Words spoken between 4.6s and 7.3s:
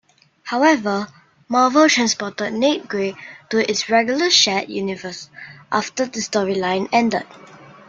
universe after the storyline ended.